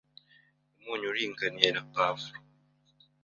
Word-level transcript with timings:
umunyu 0.79 1.07
uringaniye 1.09 1.69
na 1.71 1.83
pavuro. 1.93 2.37